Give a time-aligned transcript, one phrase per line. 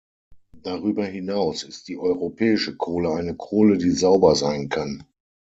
[0.63, 5.03] Darüber hinaus ist die europäische Kohle eine Kohle, die sauber sein kann.